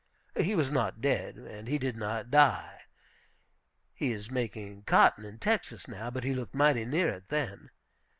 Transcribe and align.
He 0.39 0.55
was 0.55 0.71
not 0.71 0.99
dead, 0.99 1.35
and 1.35 1.67
he 1.67 1.77
did 1.77 1.95
not 1.95 2.31
die. 2.31 2.85
He 3.93 4.11
is 4.11 4.31
making 4.31 4.81
cotton 4.85 5.25
in 5.25 5.37
Texas 5.37 5.87
now. 5.87 6.09
But 6.09 6.23
he 6.23 6.33
looked 6.33 6.55
mighty 6.55 6.85
near 6.85 7.09
it 7.09 7.29
then. 7.29 7.69